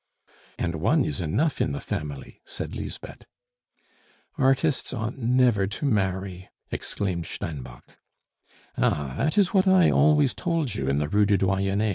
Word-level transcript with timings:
"And 0.57 0.77
one 0.77 1.05
is 1.05 1.21
enough 1.21 1.61
in 1.61 1.73
the 1.73 1.79
family!" 1.79 2.41
said 2.43 2.75
Lisbeth. 2.75 3.23
"Artists 4.35 4.95
ought 4.95 5.15
never 5.19 5.67
to 5.67 5.85
marry!" 5.85 6.49
exclaimed 6.71 7.27
Steinbock. 7.27 7.99
"Ah! 8.79 9.13
that 9.17 9.37
is 9.37 9.53
what 9.53 9.67
I 9.67 9.91
always 9.91 10.33
told 10.33 10.73
you 10.73 10.89
in 10.89 10.97
the 10.97 11.07
Rue 11.07 11.27
du 11.27 11.37
Doyenne. 11.37 11.81